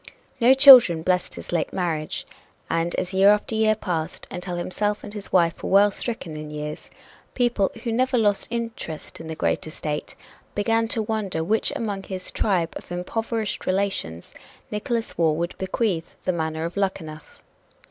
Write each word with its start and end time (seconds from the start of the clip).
No 0.39 0.55
children 0.55 1.03
blessed 1.03 1.35
his 1.35 1.51
late 1.51 1.71
marriage, 1.71 2.25
and 2.71 2.95
as 2.95 3.13
year 3.13 3.29
after 3.29 3.53
year 3.53 3.75
passed, 3.75 4.27
until 4.31 4.55
himself 4.55 5.03
and 5.03 5.13
his 5.13 5.31
wife 5.31 5.61
were 5.61 5.69
well 5.69 5.91
stricken 5.91 6.35
in 6.35 6.49
years, 6.49 6.89
people, 7.35 7.69
who 7.83 7.91
never 7.91 8.17
lost 8.17 8.47
interest 8.49 9.19
in 9.21 9.27
the 9.27 9.35
great 9.35 9.67
estate, 9.67 10.15
began 10.55 10.87
to 10.87 11.03
wonder 11.03 11.37
to 11.37 11.43
which 11.43 11.71
among 11.75 12.01
his 12.01 12.31
tribe 12.31 12.73
of 12.77 12.91
impoverished 12.91 13.67
relations 13.67 14.33
Nickolas 14.71 15.19
Waugh 15.19 15.33
would 15.33 15.55
bequeath 15.59 16.15
the 16.25 16.33
manor 16.33 16.65
of 16.65 16.75
Luckenough. 16.77 17.37